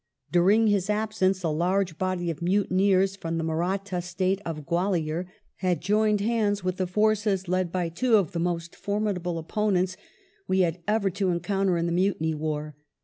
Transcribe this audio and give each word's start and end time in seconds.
During 0.31 0.65
his 0.65 0.89
absence 0.89 1.43
a 1.43 1.49
large 1.49 1.99
body 1.99 2.31
of 2.31 2.41
mutineers 2.41 3.15
from 3.15 3.37
the 3.37 3.43
Maratha 3.43 4.01
State 4.01 4.41
of 4.43 4.65
Gwalior 4.65 5.27
had 5.57 5.79
joined 5.79 6.21
hands 6.21 6.63
with 6.63 6.77
the 6.77 6.87
forces 6.87 7.47
led 7.47 7.71
by 7.71 7.87
two 7.89 8.15
of 8.15 8.31
the 8.31 8.39
most 8.39 8.75
formidable 8.75 9.37
opponents 9.37 9.97
we 10.47 10.61
had 10.61 10.81
ever 10.87 11.11
to 11.11 11.29
encounter 11.29 11.77
in 11.77 11.85
the 11.85 11.91
Mutiny 11.91 12.33
war. 12.33 12.75